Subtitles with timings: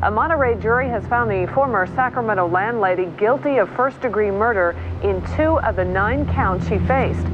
[0.00, 5.20] A Monterey jury has found the former Sacramento landlady guilty of first degree murder in
[5.36, 7.26] two of the nine counts she faced.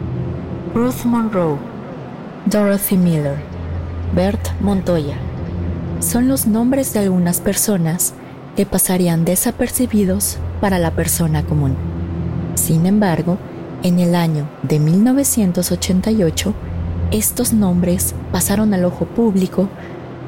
[0.73, 1.59] Ruth Monroe,
[2.49, 3.39] Dorothy Miller,
[4.15, 5.19] Bert Montoya.
[6.01, 8.15] Son los nombres de algunas personas
[8.57, 11.77] que pasarían desapercibidos para la persona común.
[12.55, 13.37] Sin embargo,
[13.83, 16.55] en el año de 1988,
[17.11, 19.69] estos nombres pasaron al ojo público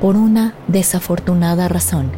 [0.02, 2.10] por una desafortunada razón,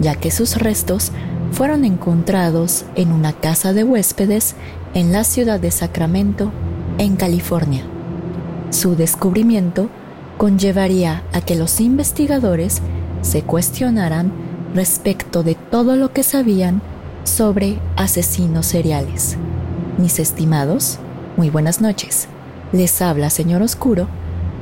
[0.00, 1.12] ya que sus restos
[1.52, 4.54] fueron encontrados en una casa de huéspedes
[4.94, 6.52] en la ciudad de Sacramento,
[6.98, 7.84] en California.
[8.70, 9.88] Su descubrimiento
[10.36, 12.80] conllevaría a que los investigadores
[13.22, 14.32] se cuestionaran
[14.74, 16.80] respecto de todo lo que sabían
[17.24, 19.36] sobre asesinos seriales.
[19.98, 20.98] Mis estimados,
[21.36, 22.28] muy buenas noches.
[22.72, 24.06] Les habla Señor Oscuro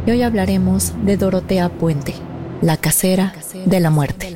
[0.07, 2.15] y hoy hablaremos de Dorotea Puente,
[2.63, 3.35] la casera
[3.67, 4.36] de la muerte.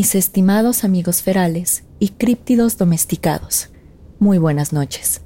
[0.00, 3.68] Mis estimados amigos ferales y críptidos domesticados,
[4.18, 5.20] muy buenas noches.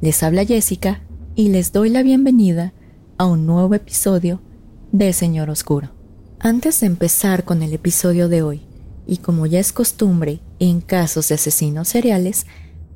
[0.00, 1.00] Les habla Jessica
[1.36, 2.72] y les doy la bienvenida
[3.18, 4.42] a un nuevo episodio
[4.90, 5.92] de Señor Oscuro.
[6.40, 8.62] Antes de empezar con el episodio de hoy,
[9.06, 12.46] y como ya es costumbre en casos de asesinos seriales,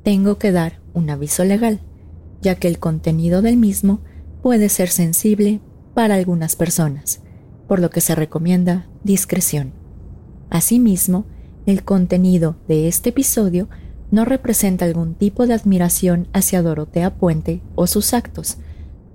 [0.03, 1.79] tengo que dar un aviso legal,
[2.41, 4.01] ya que el contenido del mismo
[4.41, 5.61] puede ser sensible
[5.93, 7.21] para algunas personas,
[7.69, 9.79] por lo que se recomienda discreción.
[10.51, 11.25] Asimismo,
[11.65, 13.69] el contenido de este episodio
[14.11, 18.57] no representa algún tipo de admiración hacia Dorotea Puente o sus actos,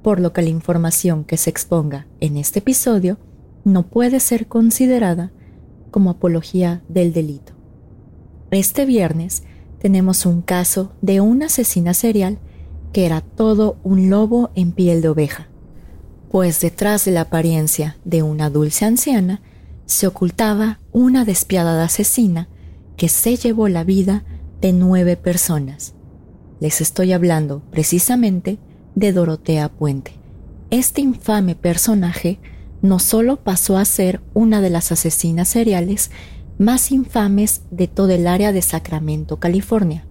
[0.02, 3.18] por lo que la información que se exponga en este episodio
[3.64, 5.30] no puede ser considerada
[5.90, 7.52] como apología del delito.
[8.50, 9.42] Este viernes
[9.78, 12.38] tenemos un caso de una asesina serial
[12.94, 15.48] que era todo un lobo en piel de oveja,
[16.30, 19.42] pues detrás de la apariencia de una dulce anciana
[19.86, 22.48] se ocultaba una despiadada asesina
[22.96, 24.24] que se llevó la vida
[24.60, 25.94] de nueve personas.
[26.60, 28.58] Les estoy hablando precisamente
[28.94, 30.12] de Dorotea Puente.
[30.70, 32.40] Este infame personaje
[32.82, 36.10] no solo pasó a ser una de las asesinas seriales
[36.58, 40.06] más infames de todo el área de Sacramento, California,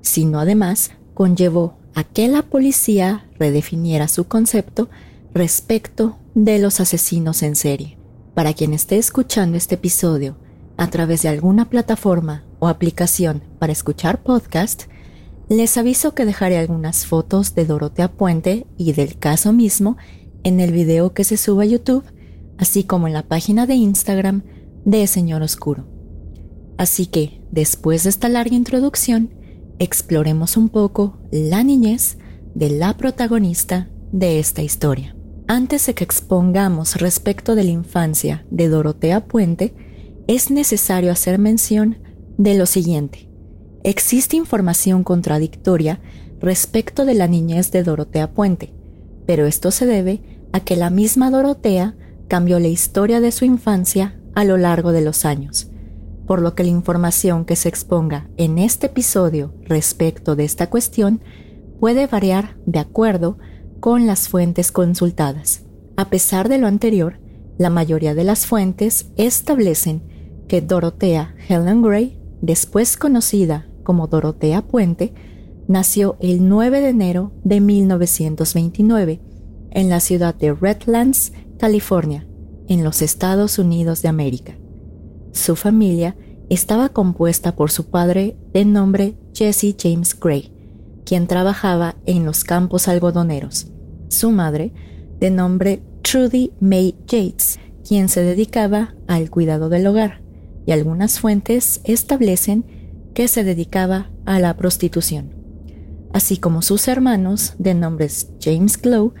[0.00, 4.88] sino además conllevó a que la policía redefiniera su concepto
[5.34, 7.99] respecto de los asesinos en serie.
[8.40, 10.34] Para quien esté escuchando este episodio
[10.78, 14.84] a través de alguna plataforma o aplicación para escuchar podcast,
[15.50, 19.98] les aviso que dejaré algunas fotos de Dorotea Puente y del caso mismo
[20.42, 22.02] en el video que se suba a YouTube,
[22.56, 24.42] así como en la página de Instagram
[24.86, 25.86] de Señor Oscuro.
[26.78, 29.34] Así que, después de esta larga introducción,
[29.78, 32.16] exploremos un poco la niñez
[32.54, 35.14] de la protagonista de esta historia.
[35.52, 39.74] Antes de que expongamos respecto de la infancia de Dorotea Puente,
[40.28, 41.98] es necesario hacer mención
[42.38, 43.28] de lo siguiente.
[43.82, 46.00] Existe información contradictoria
[46.38, 48.72] respecto de la niñez de Dorotea Puente,
[49.26, 50.22] pero esto se debe
[50.52, 51.96] a que la misma Dorotea
[52.28, 55.68] cambió la historia de su infancia a lo largo de los años,
[56.28, 61.20] por lo que la información que se exponga en este episodio respecto de esta cuestión
[61.80, 63.38] puede variar de acuerdo
[63.80, 65.62] con las fuentes consultadas.
[65.96, 67.18] A pesar de lo anterior,
[67.58, 70.02] la mayoría de las fuentes establecen
[70.48, 75.12] que Dorotea Helen Gray, después conocida como Dorotea Puente,
[75.68, 79.20] nació el 9 de enero de 1929
[79.70, 82.26] en la ciudad de Redlands, California,
[82.68, 84.54] en los Estados Unidos de América.
[85.32, 86.16] Su familia
[86.48, 90.52] estaba compuesta por su padre de nombre Jesse James Gray,
[91.10, 93.66] quien trabajaba en los campos algodoneros,
[94.06, 94.72] su madre,
[95.18, 100.22] de nombre Trudy May Yates, quien se dedicaba al cuidado del hogar,
[100.66, 102.64] y algunas fuentes establecen
[103.12, 105.34] que se dedicaba a la prostitución,
[106.12, 109.12] así como sus hermanos de nombres James Glow,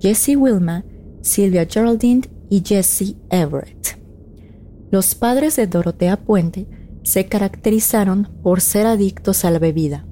[0.00, 0.84] Jesse Wilma,
[1.20, 3.96] Sylvia Geraldine y Jesse Everett.
[4.90, 6.66] Los padres de Dorotea Puente
[7.04, 10.04] se caracterizaron por ser adictos a la bebida,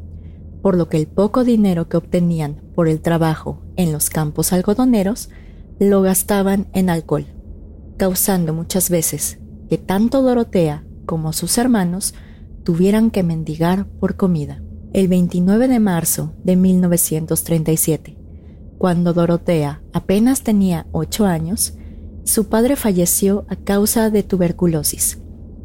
[0.65, 5.29] por lo que el poco dinero que obtenían por el trabajo en los campos algodoneros
[5.79, 7.27] lo gastaban en alcohol,
[7.99, 12.15] causando muchas veces que tanto Dorotea como sus hermanos
[12.63, 14.63] tuvieran que mendigar por comida.
[14.95, 18.17] El 29 de marzo de 1937,
[18.79, 21.75] cuando Dorotea apenas tenía 8 años,
[22.25, 25.19] su padre falleció a causa de tuberculosis,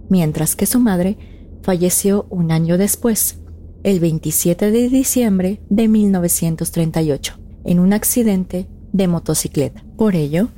[0.09, 1.17] mientras que su madre
[1.61, 3.38] falleció un año después,
[3.83, 9.83] el 27 de diciembre de 1938, en un accidente de motocicleta.
[9.97, 10.49] Por ello,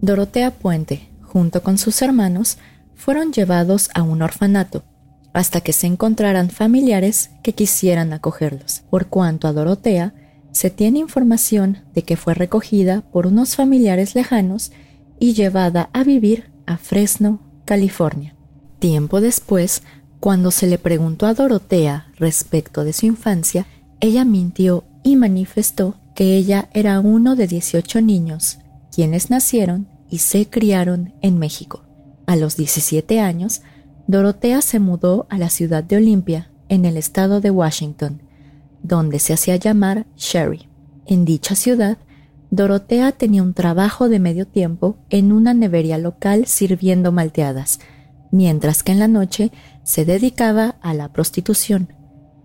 [0.00, 2.58] Dorotea Puente, junto con sus hermanos,
[2.94, 4.84] fueron llevados a un orfanato
[5.32, 8.82] hasta que se encontraran familiares que quisieran acogerlos.
[8.90, 10.14] Por cuanto a Dorotea,
[10.52, 14.72] se tiene información de que fue recogida por unos familiares lejanos
[15.20, 18.34] y llevada a vivir a Fresno, California.
[18.80, 19.82] Tiempo después,
[20.20, 23.66] cuando se le preguntó a Dorotea respecto de su infancia,
[24.00, 28.58] ella mintió y manifestó que ella era uno de 18 niños,
[28.94, 31.84] quienes nacieron y se criaron en México.
[32.26, 33.62] A los 17 años,
[34.06, 38.22] Dorotea se mudó a la ciudad de Olimpia, en el estado de Washington,
[38.82, 40.68] donde se hacía llamar Sherry.
[41.04, 41.98] En dicha ciudad,
[42.50, 47.80] Dorotea tenía un trabajo de medio tiempo en una nevería local sirviendo malteadas,
[48.30, 49.50] mientras que en la noche
[49.82, 51.94] se dedicaba a la prostitución,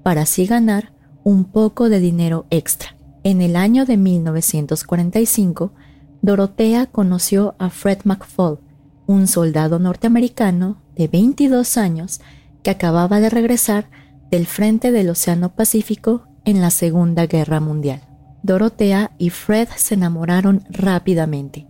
[0.03, 0.93] para así ganar
[1.23, 2.95] un poco de dinero extra.
[3.23, 5.73] En el año de 1945,
[6.21, 8.59] Dorotea conoció a Fred McFall,
[9.07, 12.21] un soldado norteamericano de 22 años
[12.63, 13.89] que acababa de regresar
[14.31, 18.01] del frente del Océano Pacífico en la Segunda Guerra Mundial.
[18.43, 21.67] Dorotea y Fred se enamoraron rápidamente,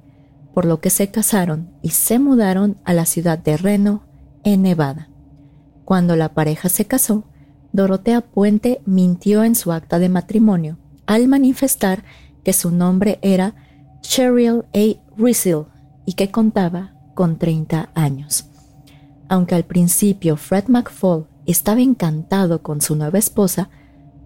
[0.53, 4.03] por lo que se casaron y se mudaron a la ciudad de Reno,
[4.43, 5.09] en Nevada.
[5.85, 7.23] Cuando la pareja se casó,
[7.71, 12.03] Dorotea Puente mintió en su acta de matrimonio al manifestar
[12.43, 13.53] que su nombre era
[14.01, 15.15] Cheryl A.
[15.17, 15.65] Rizil
[16.05, 18.45] y que contaba con 30 años.
[19.29, 23.69] Aunque al principio Fred McFall estaba encantado con su nueva esposa,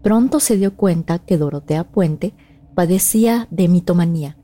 [0.02, 2.34] pronto se dio cuenta que Dorotea Puente
[2.74, 4.38] padecía de mitomanía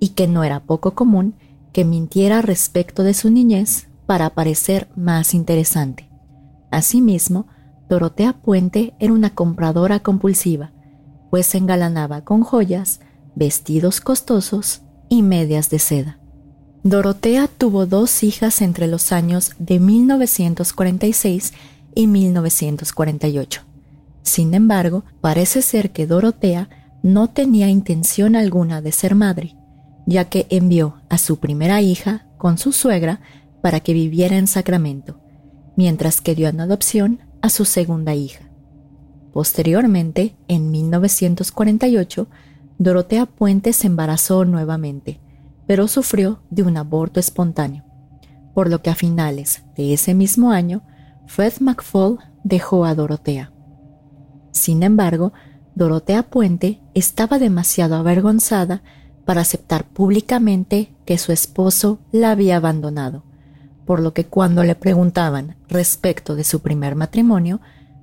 [0.00, 1.34] y que no era poco común
[1.72, 6.07] que mintiera respecto de su niñez para parecer más interesante.
[6.70, 7.46] Asimismo,
[7.88, 10.72] Dorotea Puente era una compradora compulsiva,
[11.30, 13.00] pues se engalanaba con joyas,
[13.34, 16.18] vestidos costosos y medias de seda.
[16.82, 21.52] Dorotea tuvo dos hijas entre los años de 1946
[21.94, 23.62] y 1948.
[24.22, 26.68] Sin embargo, parece ser que Dorotea
[27.02, 29.56] no tenía intención alguna de ser madre,
[30.06, 33.20] ya que envió a su primera hija con su suegra
[33.62, 35.20] para que viviera en Sacramento,
[35.78, 38.50] mientras que dio en adopción a su segunda hija.
[39.32, 42.26] Posteriormente, en 1948,
[42.78, 45.20] Dorotea Puente se embarazó nuevamente,
[45.68, 47.84] pero sufrió de un aborto espontáneo,
[48.54, 50.82] por lo que a finales de ese mismo año,
[51.28, 53.52] Fred McFall dejó a Dorotea.
[54.50, 55.32] Sin embargo,
[55.76, 58.82] Dorotea Puente estaba demasiado avergonzada
[59.24, 63.27] para aceptar públicamente que su esposo la había abandonado,
[63.88, 67.62] por lo que cuando le preguntaban respecto de su primer matrimonio,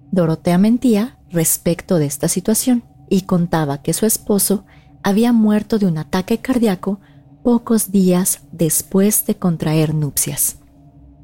[0.10, 4.66] Dorotea mentía respecto de esta situación y contaba que su esposo
[5.04, 7.00] había muerto de un ataque cardíaco
[7.44, 10.58] pocos días después de contraer nupcias.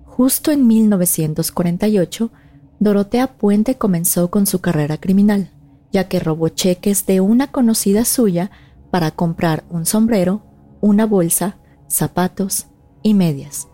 [0.03, 2.29] Justo en 1948,
[2.77, 5.49] Dorotea Puente comenzó con su carrera criminal,
[5.91, 8.51] ya que robó cheques de una conocida suya
[8.91, 10.43] para comprar un sombrero,
[10.81, 12.67] una bolsa, zapatos
[13.01, 13.70] y medias.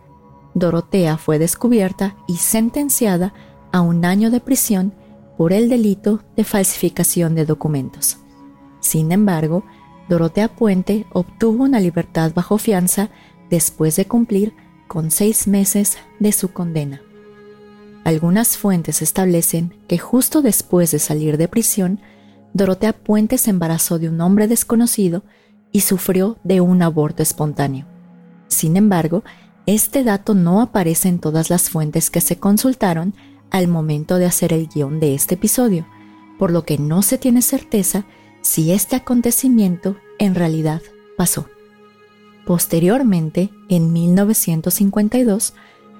[0.58, 3.32] Dorotea fue descubierta y sentenciada
[3.72, 4.94] a un año de prisión
[5.36, 8.18] por el delito de falsificación de documentos.
[8.80, 9.64] Sin embargo,
[10.08, 13.10] Dorotea Puente obtuvo una libertad bajo fianza
[13.50, 14.54] después de cumplir
[14.86, 17.02] con seis meses de su condena.
[18.04, 22.00] Algunas fuentes establecen que justo después de salir de prisión,
[22.54, 25.22] Dorotea Puente se embarazó de un hombre desconocido
[25.72, 27.86] y sufrió de un aborto espontáneo.
[28.48, 29.22] Sin embargo,
[29.68, 33.12] este dato no aparece en todas las fuentes que se consultaron
[33.50, 35.86] al momento de hacer el guion de este episodio,
[36.38, 38.06] por lo que no se tiene certeza
[38.40, 40.80] si este acontecimiento en realidad
[41.18, 41.48] pasó.
[42.46, 45.52] Posteriormente, en 1952,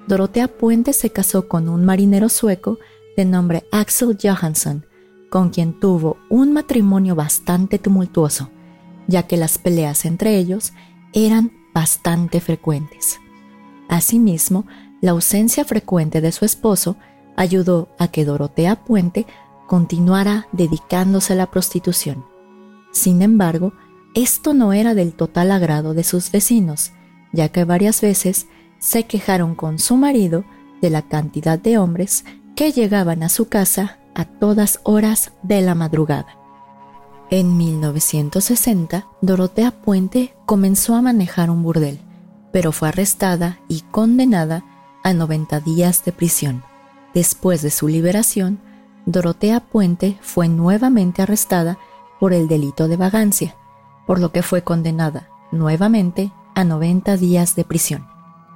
[0.07, 2.79] Dorotea Puente se casó con un marinero sueco
[3.15, 4.83] de nombre Axel Johansson,
[5.29, 8.49] con quien tuvo un matrimonio bastante tumultuoso,
[9.07, 10.73] ya que las peleas entre ellos
[11.13, 13.19] eran bastante frecuentes.
[13.89, 14.65] Asimismo,
[15.01, 16.95] la ausencia frecuente de su esposo
[17.35, 19.25] ayudó a que Dorotea Puente
[19.67, 22.25] continuara dedicándose a la prostitución.
[22.91, 23.73] Sin embargo,
[24.15, 26.91] esto no era del total agrado de sus vecinos,
[27.33, 28.47] ya que varias veces
[28.79, 30.43] se quejaron con su marido
[30.81, 35.75] de la cantidad de hombres que llegaban a su casa a todas horas de la
[35.75, 36.37] madrugada.
[37.29, 41.99] En 1960, Dorotea Puente comenzó a manejar un burdel,
[42.51, 44.63] pero fue arrestada y condenada
[45.03, 46.63] a 90 días de prisión.
[47.13, 48.59] Después de su liberación,
[49.05, 51.77] Dorotea Puente fue nuevamente arrestada
[52.19, 53.55] por el delito de vagancia,
[54.05, 58.07] por lo que fue condenada nuevamente a 90 días de prisión.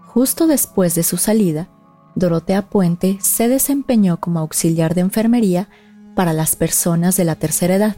[0.05, 1.69] Justo después de su salida,
[2.15, 5.69] Dorotea Puente se desempeñó como auxiliar de enfermería
[6.15, 7.97] para las personas de la tercera edad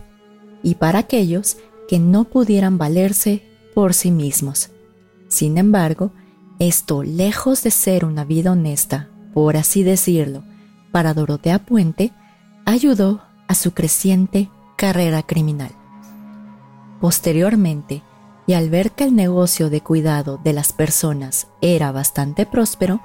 [0.64, 1.58] y para aquellos
[1.90, 4.72] que no pudieran valerse por sí mismos.
[5.27, 6.12] Sin embargo,
[6.60, 10.44] esto, lejos de ser una vida honesta, por así decirlo,
[10.91, 12.13] para Dorotea Puente,
[12.65, 15.72] ayudó a su creciente carrera criminal.
[17.01, 18.01] Posteriormente,
[18.48, 23.01] y al ver que el negocio de cuidado de las personas era bastante próspero,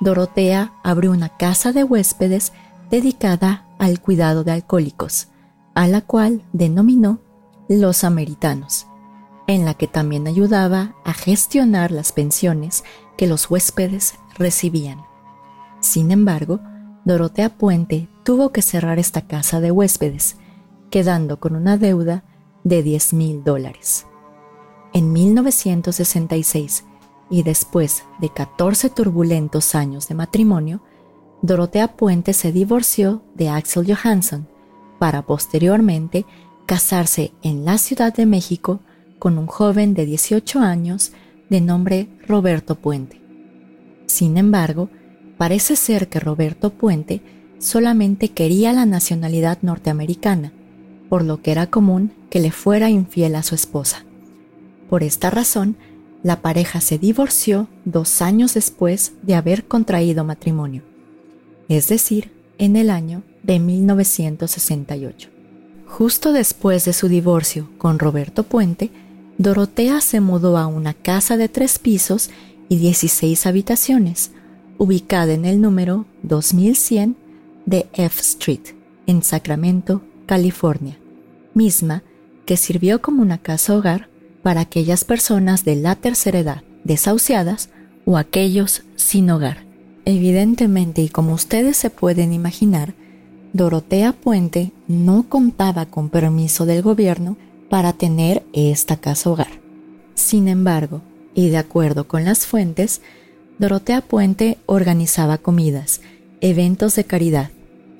[0.00, 2.52] Dorotea abrió una casa de huéspedes
[2.90, 5.28] dedicada al cuidado de alcohólicos,
[5.74, 7.20] a la cual denominó
[7.68, 8.86] Los Ameritanos,
[9.46, 12.84] en la que también ayudaba a gestionar las pensiones
[13.16, 15.00] que los huéspedes recibían.
[15.80, 16.60] Sin embargo,
[17.04, 20.36] Dorotea Puente tuvo que cerrar esta casa de huéspedes,
[20.90, 22.24] quedando con una deuda
[22.64, 24.06] de 10 mil dólares.
[24.92, 26.84] En 1966,
[27.30, 30.82] y después de 14 turbulentos años de matrimonio,
[31.42, 34.48] Dorotea Puente se divorció de Axel Johansson
[34.98, 36.26] para posteriormente
[36.66, 38.80] casarse en la Ciudad de México
[39.20, 41.12] con un joven de 18 años
[41.48, 43.20] de nombre Roberto Puente.
[44.06, 44.88] Sin embargo,
[45.36, 47.20] parece ser que Roberto Puente
[47.60, 50.52] solamente quería la nacionalidad norteamericana,
[51.08, 54.04] por lo que era común que le fuera infiel a su esposa.
[54.88, 55.76] Por esta razón,
[56.22, 60.82] la pareja se divorció dos años después de haber contraído matrimonio,
[61.68, 65.28] es decir, en el año de 1968.
[65.86, 68.90] Justo después de su divorcio con Roberto Puente,
[69.40, 72.28] Dorotea se mudó a una casa de tres pisos
[72.68, 74.32] y 16 habitaciones,
[74.76, 77.16] ubicada en el número 2100
[77.64, 78.74] de F Street,
[79.06, 80.98] en Sacramento, California,
[81.54, 82.02] misma
[82.44, 84.10] que sirvió como una casa hogar
[84.42, 87.70] para aquellas personas de la tercera edad desahuciadas
[88.04, 89.64] o aquellos sin hogar.
[90.04, 92.92] Evidentemente, y como ustedes se pueden imaginar,
[93.54, 97.38] Dorotea Puente no contaba con permiso del gobierno
[97.70, 99.60] para tener esta casa hogar.
[100.14, 101.00] Sin embargo,
[101.34, 103.00] y de acuerdo con las fuentes,
[103.58, 106.02] Dorotea Puente organizaba comidas,
[106.42, 107.50] eventos de caridad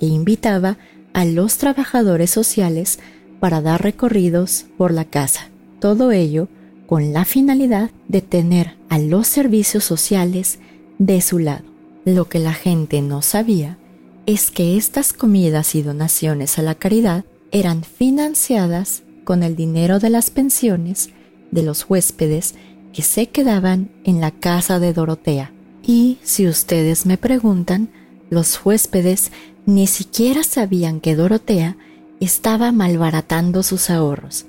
[0.00, 0.76] e invitaba
[1.14, 2.98] a los trabajadores sociales
[3.38, 5.48] para dar recorridos por la casa.
[5.78, 6.48] Todo ello
[6.86, 10.58] con la finalidad de tener a los servicios sociales
[10.98, 11.64] de su lado.
[12.04, 13.78] Lo que la gente no sabía
[14.26, 20.10] es que estas comidas y donaciones a la caridad eran financiadas con el dinero de
[20.10, 21.10] las pensiones
[21.50, 22.54] de los huéspedes
[22.92, 25.52] que se quedaban en la casa de Dorotea.
[25.82, 27.90] Y si ustedes me preguntan,
[28.30, 29.32] los huéspedes
[29.66, 31.76] ni siquiera sabían que Dorotea
[32.20, 34.46] estaba malbaratando sus ahorros,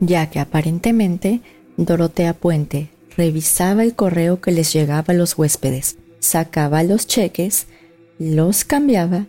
[0.00, 1.40] ya que aparentemente
[1.76, 7.66] Dorotea Puente revisaba el correo que les llegaba a los huéspedes, sacaba los cheques,
[8.18, 9.26] los cambiaba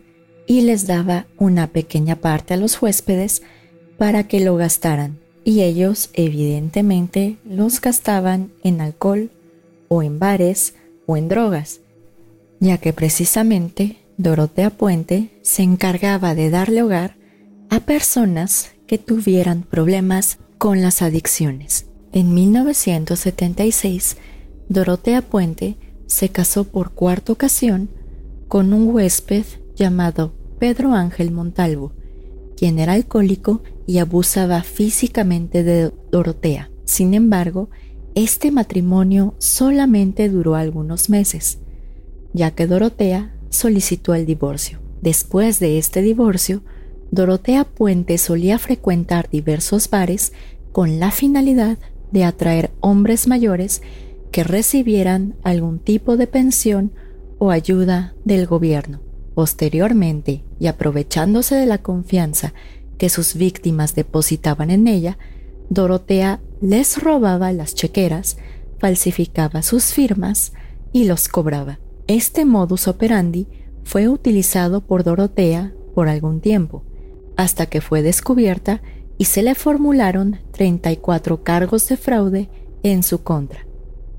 [0.48, 3.42] y les daba una pequeña parte a los huéspedes
[3.98, 5.20] para que lo gastaran.
[5.44, 9.30] Y ellos evidentemente los gastaban en alcohol
[9.88, 10.74] o en bares
[11.06, 11.82] o en drogas,
[12.60, 17.16] ya que precisamente Dorotea Puente se encargaba de darle hogar
[17.70, 21.86] a personas que tuvieran problemas con las adicciones.
[22.12, 24.18] En 1976,
[24.70, 27.90] Dorotea Puente se casó por cuarta ocasión
[28.48, 31.92] con un huésped llamado Pedro Ángel Montalvo,
[32.56, 36.70] quien era alcohólico y abusaba físicamente de Dorotea.
[36.86, 37.70] Sin embargo,
[38.16, 41.60] este matrimonio solamente duró algunos meses,
[42.34, 44.80] ya que Dorotea solicitó el divorcio.
[45.02, 46.64] Después de este divorcio,
[47.12, 50.34] Dorotea Puente solía frecuentar diversos bares
[50.72, 51.78] con la finalidad
[52.12, 53.82] de atraer hombres mayores
[54.32, 56.92] que recibieran algún tipo de pensión
[57.38, 59.02] o ayuda del gobierno.
[59.34, 62.54] Posteriormente, y aprovechándose de la confianza
[62.98, 65.18] que sus víctimas depositaban en ella,
[65.70, 68.38] Dorotea les robaba las chequeras,
[68.80, 70.54] falsificaba sus firmas
[70.92, 71.80] y los cobraba.
[72.08, 73.48] Este modus operandi
[73.84, 76.84] fue utilizado por Dorotea por algún tiempo,
[77.36, 78.82] hasta que fue descubierta
[79.18, 82.50] y se le formularon 34 cargos de fraude
[82.84, 83.66] en su contra.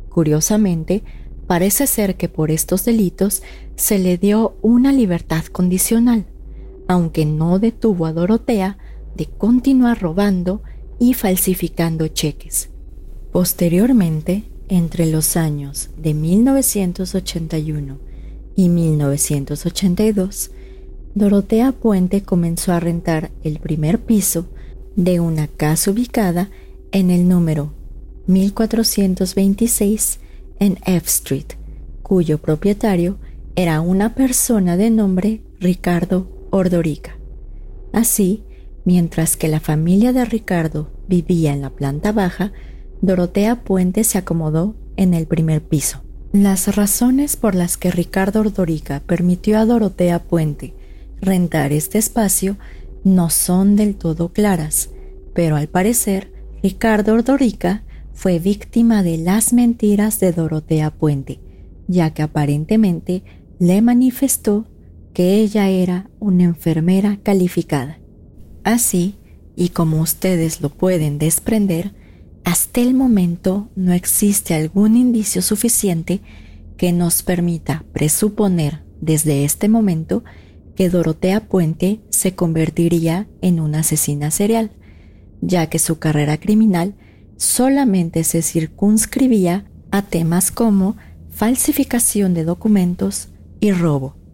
[0.08, 1.04] Curiosamente,
[1.46, 3.42] parece ser que por estos delitos
[3.76, 6.26] se le dio una libertad condicional,
[6.88, 8.78] aunque no detuvo a Dorotea
[9.14, 10.62] de continuar robando
[10.98, 12.70] y falsificando cheques.
[13.32, 17.98] Posteriormente, entre los años de 1981
[18.56, 20.50] y 1982,
[21.14, 24.46] Dorotea Puente comenzó a rentar el primer piso
[24.96, 26.50] de una casa ubicada
[26.92, 27.72] en el número
[28.26, 30.18] 1426
[30.58, 31.46] en F Street,
[32.02, 33.18] cuyo propietario
[33.54, 36.35] era una persona de nombre Ricardo
[37.92, 38.44] Así,
[38.84, 42.52] mientras que la familia de Ricardo vivía en la planta baja,
[43.00, 46.02] Dorotea Puente se acomodó en el primer piso.
[46.32, 50.74] Las razones por las que Ricardo Ordorica permitió a Dorotea Puente
[51.20, 52.56] rentar este espacio
[53.04, 54.90] no son del todo claras,
[55.34, 56.32] pero al parecer
[56.62, 61.40] Ricardo Ordorica fue víctima de las mentiras de Dorotea Puente,
[61.86, 63.22] ya que aparentemente
[63.58, 64.66] le manifestó
[65.16, 67.98] que ella era una enfermera calificada.
[68.64, 69.14] Así,
[69.56, 71.94] y como ustedes lo pueden desprender,
[72.44, 76.20] hasta el momento no existe algún indicio suficiente
[76.76, 80.22] que nos permita presuponer desde este momento
[80.74, 84.70] que Dorotea Puente se convertiría en una asesina serial,
[85.40, 86.94] ya que su carrera criminal
[87.38, 90.94] solamente se circunscribía a temas como
[91.30, 93.28] falsificación de documentos
[93.60, 94.25] y robo.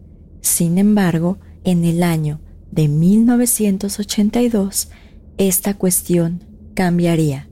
[0.43, 4.91] Sin embargo, en el año de 1982,
[5.39, 6.45] esta cuestión
[6.75, 7.49] cambiaría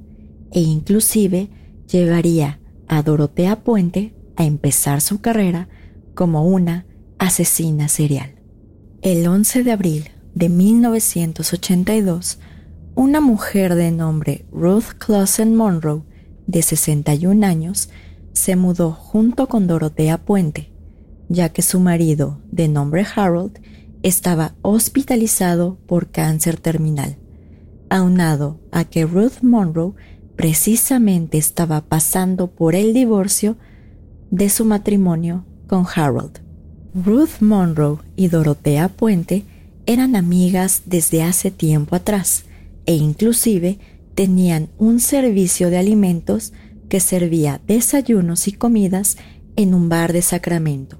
[0.52, 1.49] e inclusive
[1.90, 5.68] llevaría a Dorotea Puente a empezar su carrera
[6.14, 6.87] como una
[7.18, 8.35] asesina serial.
[9.02, 12.38] El 11 de abril de 1982,
[12.95, 16.02] una mujer de nombre Ruth Clausen Monroe,
[16.47, 17.91] de 61 años,
[18.32, 20.70] se mudó junto con Dorotea Puente,
[21.30, 23.60] ya que su marido, de nombre Harold,
[24.02, 27.16] estaba hospitalizado por cáncer terminal,
[27.88, 29.95] aunado a que Ruth Monroe
[30.36, 33.56] precisamente estaba pasando por el divorcio
[34.30, 36.40] de su matrimonio con Harold.
[36.95, 39.45] Ruth Monroe y Dorotea Puente
[39.86, 42.45] eran amigas desde hace tiempo atrás
[42.86, 43.78] e inclusive
[44.16, 46.52] tenían un servicio de alimentos
[46.88, 49.16] que servía desayunos y comidas
[49.56, 50.99] en un bar de Sacramento,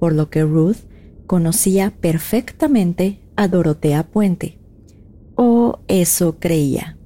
[0.00, 0.78] por lo que Ruth
[1.26, 4.58] conocía perfectamente a Dorotea Puente,
[5.36, 6.96] o eso creía.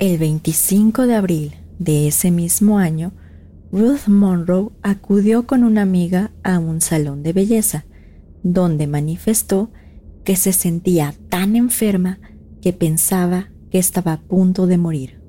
[0.00, 3.12] El 25 de abril de ese mismo año,
[3.70, 7.84] Ruth Monroe acudió con una amiga a un salón de belleza,
[8.42, 9.70] donde manifestó
[10.24, 12.18] que se sentía tan enferma
[12.62, 15.20] que pensaba que estaba a punto de morir.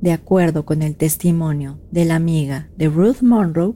[0.00, 3.74] De acuerdo con el testimonio de la amiga de Ruth Monroe,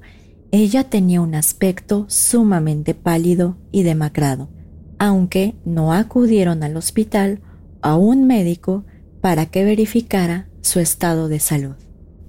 [0.52, 4.50] ella tenía un aspecto sumamente pálido y demacrado,
[4.98, 7.40] aunque no acudieron al hospital
[7.80, 8.84] a un médico
[9.22, 11.74] para que verificara su estado de salud.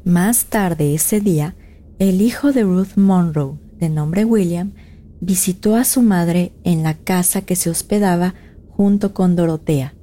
[0.05, 1.55] Más tarde ese día,
[1.99, 4.71] el hijo de Ruth Monroe, de nombre William,
[5.19, 8.35] visitó a su madre en la casa que se hospedaba
[8.69, 9.95] junto con Dorotea,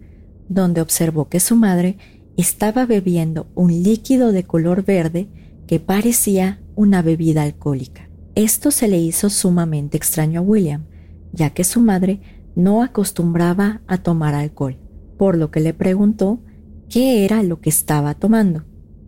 [0.47, 1.97] donde observó que su madre
[2.37, 5.29] estaba bebiendo un líquido de color verde
[5.67, 8.10] que parecía una bebida alcohólica.
[8.35, 10.87] Esto se le hizo sumamente extraño a William,
[11.33, 12.21] ya que su madre
[12.55, 14.79] no acostumbraba a tomar alcohol,
[15.17, 16.41] por lo que le preguntó
[16.89, 18.65] qué era lo que estaba tomando.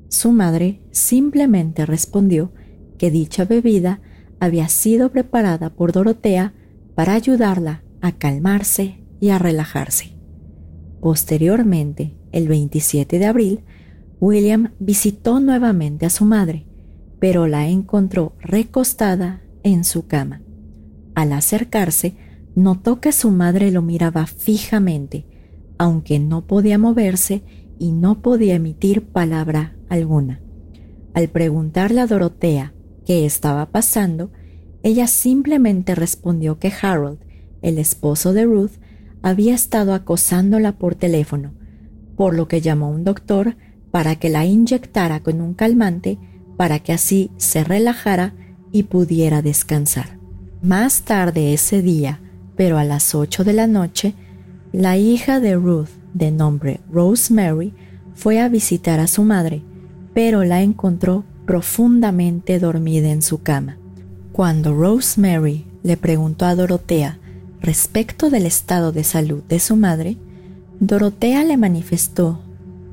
[0.08, 2.52] Su madre simplemente respondió
[2.98, 4.00] que dicha bebida
[4.40, 6.54] había sido preparada por Dorotea
[6.94, 10.16] para ayudarla a calmarse y a relajarse.
[11.00, 13.64] Posteriormente, el 27 de abril,
[14.20, 16.66] William visitó nuevamente a su madre,
[17.22, 20.42] pero la encontró recostada en su cama.
[21.14, 22.16] Al acercarse,
[22.56, 25.24] notó que su madre lo miraba fijamente,
[25.78, 27.44] aunque no podía moverse
[27.78, 30.40] y no podía emitir palabra alguna.
[31.14, 32.74] Al preguntarle a Dorotea
[33.06, 34.32] qué estaba pasando,
[34.82, 37.20] ella simplemente respondió que Harold,
[37.62, 38.80] el esposo de Ruth,
[39.22, 41.52] había estado acosándola por teléfono,
[42.16, 43.56] por lo que llamó a un doctor
[43.92, 46.18] para que la inyectara con un calmante
[46.62, 48.34] para que así se relajara
[48.70, 50.16] y pudiera descansar.
[50.62, 52.20] Más tarde ese día,
[52.54, 54.14] pero a las 8 de la noche,
[54.70, 57.74] la hija de Ruth, de nombre Rosemary,
[58.14, 59.60] fue a visitar a su madre,
[60.14, 63.76] pero la encontró profundamente dormida en su cama.
[64.30, 67.18] Cuando Rosemary le preguntó a Dorotea
[67.60, 70.16] respecto del estado de salud de su madre,
[70.78, 72.38] Dorotea le manifestó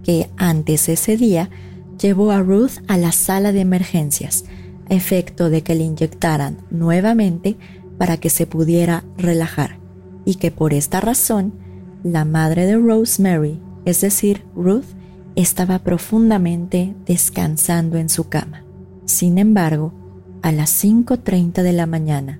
[0.03, 1.51] que antes ese día
[2.01, 4.45] llevó a Ruth a la sala de emergencias,
[4.89, 7.57] a efecto de que le inyectaran nuevamente
[7.97, 9.77] para que se pudiera relajar,
[10.25, 11.53] y que por esta razón
[12.03, 14.85] la madre de Rosemary, es decir, Ruth,
[15.35, 18.63] estaba profundamente descansando en su cama.
[19.05, 19.93] Sin embargo,
[20.41, 22.39] a las 5.30 de la mañana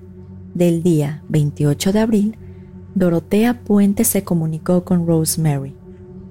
[0.54, 2.38] del día 28 de abril,
[2.94, 5.74] Dorotea Puente se comunicó con Rosemary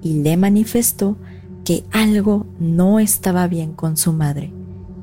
[0.02, 1.16] y le manifestó
[1.64, 4.52] que algo no estaba bien con su madre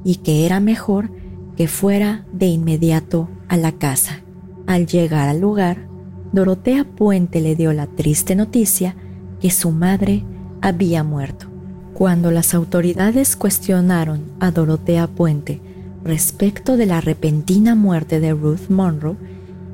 [0.04, 1.10] y que era mejor
[1.56, 4.22] que fuera de inmediato a la casa.
[4.68, 5.88] Al llegar al lugar,
[6.32, 8.96] Dorotea Puente le dio la triste noticia
[9.40, 10.24] que su madre
[10.62, 11.48] había muerto.
[11.94, 15.62] Cuando las autoridades cuestionaron a Dorotea Puente
[16.04, 19.18] respecto de la repentina muerte de Ruth Monroe,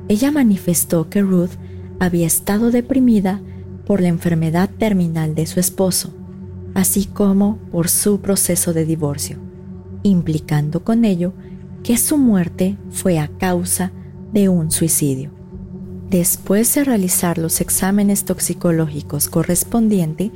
[0.08, 1.52] ella manifestó que Ruth
[2.00, 3.40] había estado deprimida
[3.86, 6.14] por la enfermedad terminal de su esposo,
[6.74, 9.38] así como por su proceso de divorcio,
[10.02, 11.32] implicando con ello
[11.82, 13.92] que su muerte fue a causa
[14.32, 15.30] de un suicidio.
[16.10, 20.30] Después de realizar los exámenes toxicológicos correspondientes,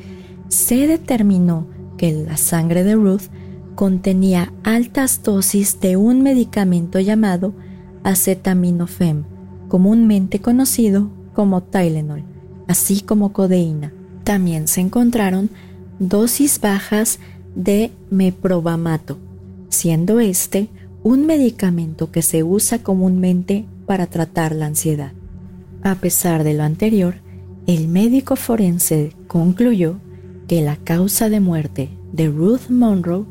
[0.49, 3.25] se determinó que la sangre de Ruth
[3.75, 7.55] contenía altas dosis de un medicamento llamado
[8.03, 9.27] acetaminofén,
[9.69, 12.25] comúnmente conocido como Tylenol,
[12.67, 13.93] así como codeína.
[14.25, 15.51] También se encontraron
[15.99, 17.19] dosis bajas
[17.55, 19.19] de meprobamato,
[19.69, 20.69] siendo este
[21.03, 25.13] un medicamento que se usa comúnmente para tratar la ansiedad.
[25.83, 27.17] A pesar de lo anterior,
[27.67, 29.97] el médico forense concluyó
[30.47, 33.27] que la causa de muerte de Ruth Monroe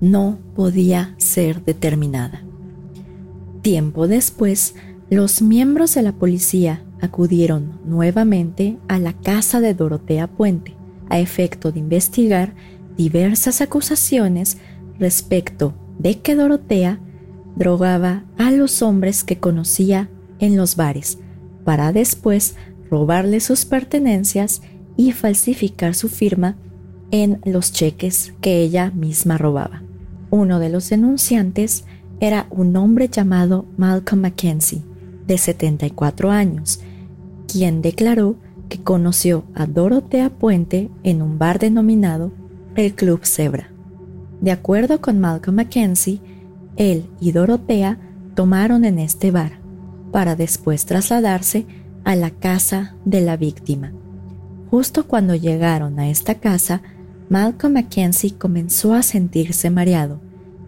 [0.00, 2.42] no podía ser determinada.
[3.62, 4.74] Tiempo después,
[5.10, 10.74] los miembros de la policía acudieron nuevamente a la casa de Dorotea Puente
[11.08, 12.54] a efecto de investigar
[12.96, 14.58] diversas acusaciones
[14.98, 17.00] respecto de que Dorotea
[17.56, 21.18] drogaba a los hombres que conocía en los bares
[21.64, 22.56] para después
[22.90, 24.62] robarle sus pertenencias
[24.96, 26.56] y falsificar su firma
[27.10, 29.82] en los cheques que ella misma robaba.
[30.30, 31.84] Uno de los denunciantes
[32.20, 34.82] era un hombre llamado Malcolm Mackenzie,
[35.26, 36.80] de 74 años,
[37.46, 38.36] quien declaró
[38.68, 42.32] que conoció a Dorotea Puente en un bar denominado
[42.76, 43.70] el Club Zebra.
[44.40, 46.20] De acuerdo con Malcolm Mackenzie,
[46.76, 47.98] él y Dorotea
[48.34, 49.52] tomaron en este bar
[50.10, 51.66] para después trasladarse
[52.04, 53.92] a la casa de la víctima.
[54.70, 56.82] Justo cuando llegaron a esta casa,
[57.28, 60.20] Malcolm Mackenzie comenzó a sentirse mareado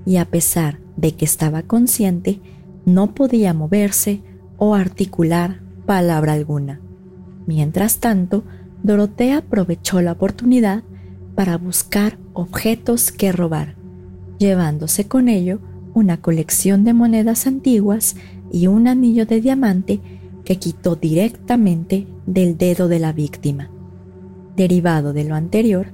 [0.05, 2.41] y a pesar de que estaba consciente,
[2.85, 4.23] no podía moverse
[4.59, 6.81] o articular palabra alguna.
[7.47, 8.45] Mientras tanto,
[8.83, 10.83] Dorotea aprovechó la oportunidad
[11.35, 13.77] para buscar objetos que robar,
[14.39, 15.61] llevándose con ello
[15.95, 18.17] una colección de monedas antiguas
[18.53, 20.01] y un anillo de diamante
[20.45, 23.71] que quitó directamente del dedo de la víctima.
[24.57, 25.89] Derivado de lo anterior,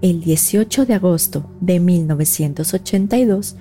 [0.00, 3.56] el 18 de agosto de 1982,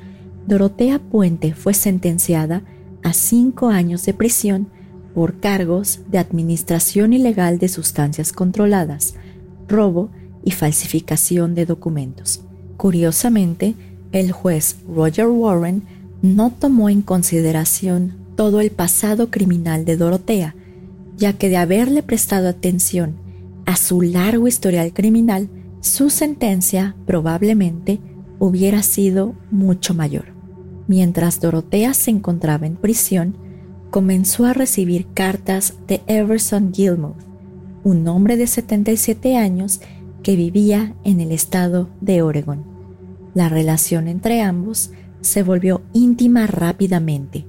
[0.48, 2.64] Dorotea Puente fue sentenciada
[3.04, 4.70] a cinco años de prisión
[5.18, 9.16] por cargos de administración ilegal de sustancias controladas,
[9.68, 10.12] robo
[10.46, 12.42] y falsificación de documentos.
[12.78, 13.74] Curiosamente,
[14.12, 15.82] el juez Roger Warren
[16.22, 20.54] no tomó en consideración todo el pasado criminal de Dorotea,
[21.18, 23.16] ya que de haberle prestado atención
[23.66, 25.50] a su largo historial criminal,
[25.80, 28.00] su sentencia probablemente
[28.38, 30.26] hubiera sido mucho mayor.
[30.86, 33.47] Mientras Dorotea se encontraba en prisión,
[33.98, 37.18] comenzó a recibir cartas de Everson Gilmouth,
[37.84, 39.82] un hombre de 77 años
[40.22, 42.64] que vivía en el estado de Oregon.
[43.34, 47.48] La relación entre ambos se volvió íntima rápidamente,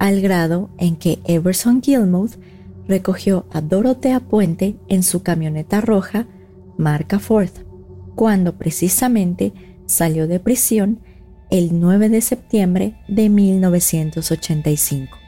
[0.00, 2.40] al grado en que Everson Gilmouth
[2.88, 6.26] recogió a Dorotea Puente en su camioneta roja
[6.76, 7.50] marca Ford
[8.16, 9.52] cuando precisamente
[9.86, 10.98] salió de prisión
[11.52, 15.18] el 9 de septiembre de 1985,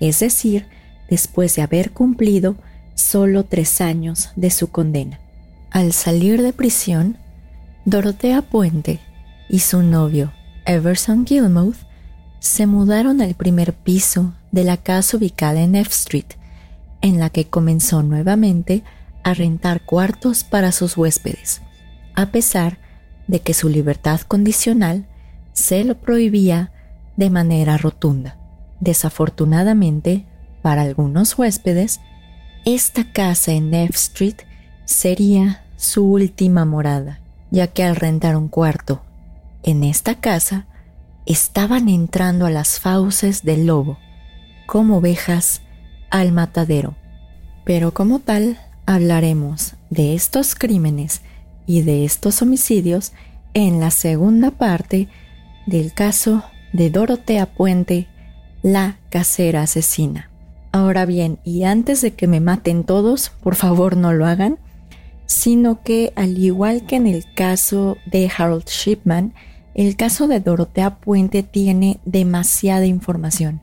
[0.00, 0.66] es decir,
[1.08, 2.56] después de haber cumplido
[2.94, 5.20] solo tres años de su condena.
[5.70, 7.16] Al salir de prisión,
[7.84, 9.00] Dorotea Puente
[9.48, 10.32] y su novio
[10.64, 11.76] Everson Gilmouth
[12.40, 16.26] se mudaron al primer piso de la casa ubicada en F Street,
[17.00, 18.82] en la que comenzó nuevamente
[19.22, 21.60] a rentar cuartos para sus huéspedes
[22.16, 22.78] a pesar
[23.28, 25.06] de que su libertad condicional
[25.52, 26.72] se lo prohibía
[27.16, 28.36] de manera rotunda.
[28.80, 30.26] Desafortunadamente,
[30.62, 32.00] para algunos huéspedes,
[32.64, 34.36] esta casa en F Street
[34.84, 39.02] sería su última morada, ya que al rentar un cuarto
[39.66, 40.66] en esta casa,
[41.26, 43.98] estaban entrando a las fauces del lobo,
[44.66, 45.60] como ovejas
[46.08, 46.94] al matadero.
[47.64, 51.20] Pero como tal, hablaremos de estos crímenes
[51.66, 53.12] y de estos homicidios
[53.54, 55.08] en la segunda parte
[55.66, 58.06] del caso de Dorotea Puente,
[58.66, 60.28] la casera asesina.
[60.72, 64.58] Ahora bien, y antes de que me maten todos, por favor no lo hagan,
[65.24, 69.34] sino que al igual que en el caso de Harold Shipman,
[69.76, 73.60] el caso de Dorotea Puente tiene demasiada información.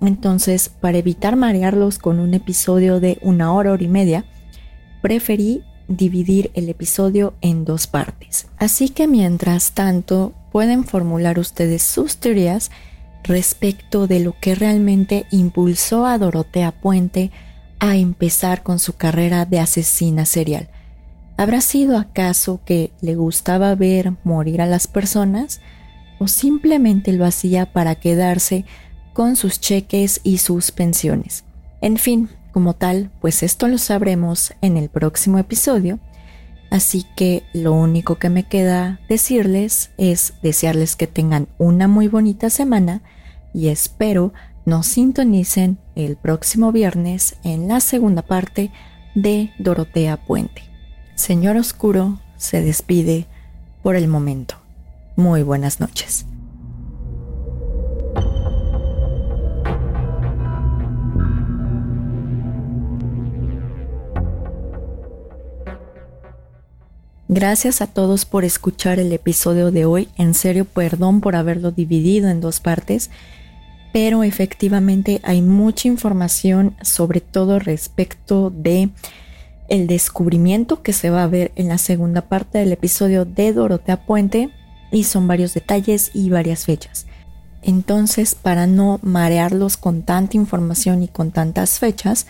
[0.00, 4.24] Entonces, para evitar marearlos con un episodio de una hora, hora y media,
[5.02, 8.48] preferí dividir el episodio en dos partes.
[8.58, 12.72] Así que mientras tanto, pueden formular ustedes sus teorías
[13.24, 17.30] respecto de lo que realmente impulsó a Dorotea Puente
[17.78, 20.68] a empezar con su carrera de asesina serial.
[21.36, 25.60] ¿Habrá sido acaso que le gustaba ver morir a las personas?
[26.18, 28.64] ¿O simplemente lo hacía para quedarse
[29.12, 31.44] con sus cheques y sus pensiones?
[31.80, 35.98] En fin, como tal, pues esto lo sabremos en el próximo episodio.
[36.70, 42.50] Así que lo único que me queda decirles es desearles que tengan una muy bonita
[42.50, 43.02] semana
[43.54, 44.32] y espero
[44.64, 48.70] nos sintonicen el próximo viernes en la segunda parte
[49.14, 50.62] de Dorotea Puente.
[51.14, 53.26] Señor Oscuro se despide
[53.82, 54.56] por el momento.
[55.16, 56.26] Muy buenas noches.
[67.34, 70.08] Gracias a todos por escuchar el episodio de hoy.
[70.18, 73.08] En serio, perdón por haberlo dividido en dos partes,
[73.92, 78.90] pero efectivamente hay mucha información, sobre todo respecto de
[79.68, 84.04] el descubrimiento que se va a ver en la segunda parte del episodio de Dorotea
[84.04, 84.50] Puente
[84.90, 87.06] y son varios detalles y varias fechas.
[87.62, 92.26] Entonces, para no marearlos con tanta información y con tantas fechas,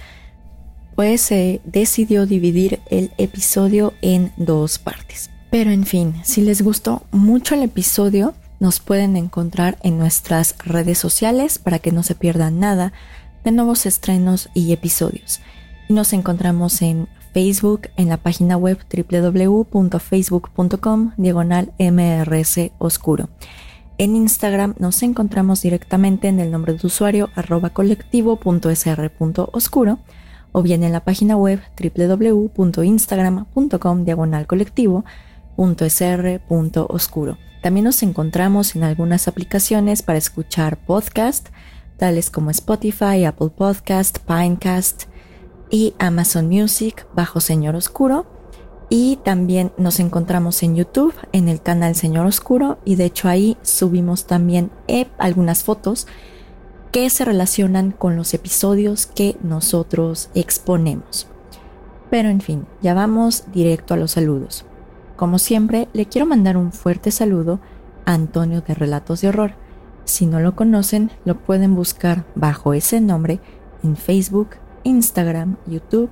[0.94, 5.30] pues se decidió dividir el episodio en dos partes.
[5.50, 10.96] Pero en fin, si les gustó mucho el episodio, nos pueden encontrar en nuestras redes
[10.96, 12.92] sociales para que no se pierdan nada
[13.42, 15.40] de nuevos estrenos y episodios.
[15.88, 23.30] Nos encontramos en Facebook en la página web www.facebook.com diagonal mrs oscuro.
[23.98, 29.98] En Instagram nos encontramos directamente en el nombre de usuario arroba colectivo.sr.oscuro
[30.52, 35.31] o bien en la página web www.instagram.com diagonal colectivo.sr.oscuro.
[37.62, 41.48] También nos encontramos en algunas aplicaciones para escuchar podcast,
[41.96, 45.04] tales como Spotify, Apple Podcast, Pinecast,
[45.72, 48.26] y Amazon Music bajo Señor Oscuro.
[48.90, 53.56] Y también nos encontramos en YouTube en el canal Señor Oscuro y de hecho ahí
[53.62, 56.06] subimos también eh, algunas fotos
[56.92, 61.26] que se relacionan con los episodios que nosotros exponemos.
[62.10, 64.66] Pero en fin, ya vamos directo a los saludos.
[65.16, 67.60] Como siempre, le quiero mandar un fuerte saludo
[68.04, 69.54] a Antonio de Relatos de Horror.
[70.04, 73.40] Si no lo conocen, lo pueden buscar bajo ese nombre
[73.82, 74.50] en Facebook,
[74.84, 76.10] Instagram, YouTube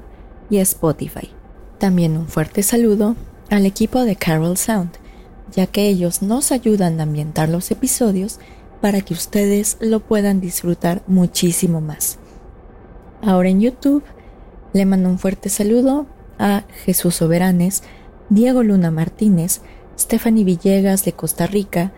[0.49, 1.31] y Spotify.
[1.79, 3.17] También un fuerte saludo
[3.51, 4.91] al equipo de Carol Sound,
[5.53, 8.39] ya que ellos nos ayudan a ambientar los episodios
[8.81, 12.19] para que ustedes lo puedan disfrutar muchísimo más.
[13.23, 14.05] Ahora en YouTube
[14.73, 16.07] le mando un fuerte saludo
[16.39, 17.83] a Jesús Soberanes,
[18.31, 19.61] Diego Luna Martínez,
[19.99, 21.93] Stephanie Villegas de Costa Rica,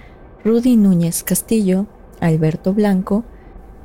[0.45, 1.87] Rudy Núñez Castillo,
[2.21, 3.25] Alberto Blanco,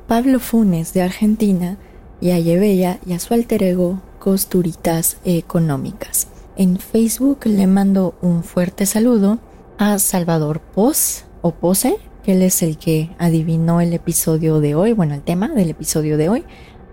[0.07, 1.77] Pablo Funes de Argentina,
[2.19, 6.27] y a Yebella y a su alter ego Costuritas Económicas.
[6.55, 9.39] En Facebook le mando un fuerte saludo
[9.77, 14.93] a Salvador Pos o Pose, que él es el que adivinó el episodio de hoy,
[14.93, 16.45] bueno, el tema del episodio de hoy,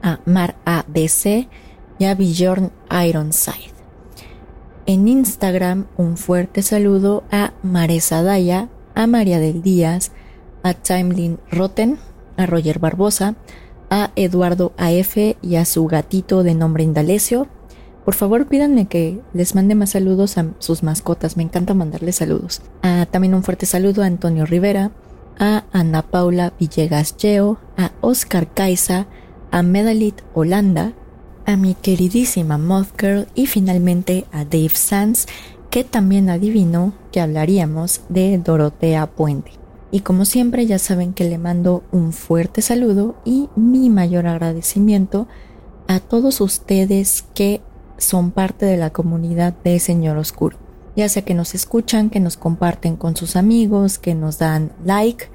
[0.03, 1.49] a Mar ADC
[1.99, 3.74] y a Bjorn Ironside.
[4.87, 10.13] En Instagram, un fuerte saludo a Maresa Daya, a María del Díaz,
[10.63, 11.99] a Timeline Rotten,
[12.37, 13.35] a Roger Barbosa,
[13.89, 17.49] a Eduardo AF y a su gatito de nombre Indalecio.
[18.05, 21.39] Por favor, pídanme que les mande más saludos a sus mascotas.
[21.39, 22.61] Me encanta mandarles saludos.
[23.11, 24.91] también un fuerte saludo a Antonio Rivera,
[25.39, 29.07] a Ana Paula Villegas Geo, a Oscar Caiza,
[29.51, 30.93] a Medalit Holanda,
[31.47, 35.27] a mi queridísima Moth Girl y finalmente a Dave Sands,
[35.71, 39.53] que también adivinó que hablaríamos de Dorotea Puente.
[39.91, 45.29] Y como siempre ya saben que le mando un fuerte saludo y mi mayor agradecimiento
[45.87, 47.61] a todos ustedes que
[47.99, 50.59] son parte de la comunidad de Señor Oscuro.
[50.97, 55.27] Ya sea que nos escuchan, que nos comparten con sus amigos, que nos dan like,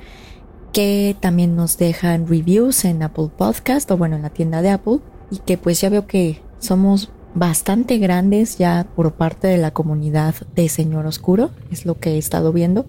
[0.74, 5.00] que también nos dejan reviews en Apple Podcast o bueno en la tienda de Apple
[5.32, 10.36] y que pues ya veo que somos bastante grandes ya por parte de la comunidad
[10.56, 12.88] de Señor Oscuro, es lo que he estado viendo,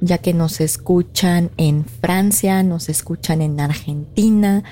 [0.00, 4.64] ya que nos escuchan en Francia, nos escuchan en Argentina,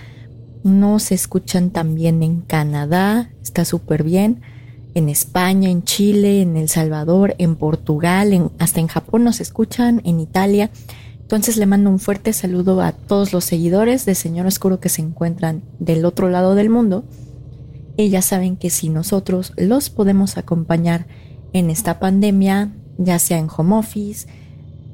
[0.63, 4.43] nos escuchan también en Canadá, está súper bien,
[4.95, 10.21] en España, en Chile, en El Salvador, en Portugal, hasta en Japón nos escuchan, en
[10.21, 10.71] Italia.
[11.33, 15.01] Entonces le mando un fuerte saludo a todos los seguidores de Señor Oscuro que se
[15.01, 17.05] encuentran del otro lado del mundo.
[17.97, 21.07] Y ya saben que si nosotros los podemos acompañar
[21.55, 24.27] en esta pandemia, ya sea en home office,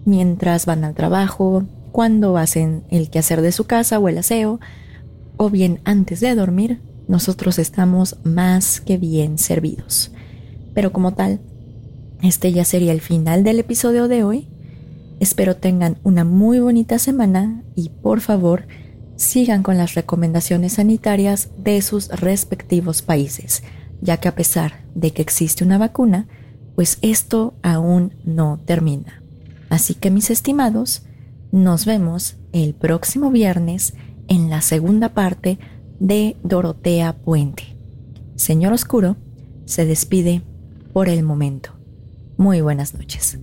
[0.05, 4.61] mientras van al trabajo, cuando hacen el quehacer de su casa o el aseo,
[5.39, 10.13] o bien antes de dormir, nosotros estamos más que bien servidos.
[10.73, 11.41] Pero como tal,
[12.23, 14.49] este ya sería el final del episodio de hoy.
[15.21, 18.67] Espero tengan una muy bonita semana y por favor
[19.17, 23.65] sigan con las recomendaciones sanitarias de sus respectivos países,
[24.01, 26.29] ya que a pesar de que existe una vacuna,
[26.77, 29.23] pues esto aún no termina.
[29.69, 31.03] Así que mis estimados,
[31.51, 33.95] nos vemos el próximo viernes
[34.29, 35.59] en la segunda parte
[35.99, 37.77] de Dorotea Puente.
[38.37, 39.17] Señor Oscuro
[39.65, 40.43] se despide
[40.93, 41.71] por el momento.
[42.37, 43.39] Muy buenas noches.